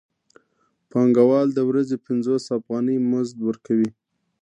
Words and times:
پانګوال 0.89 1.47
د 1.53 1.59
ورځې 1.69 1.95
پنځوس 2.05 2.43
افغانۍ 2.57 2.97
مزد 3.11 3.37
ورکوي 3.47 3.89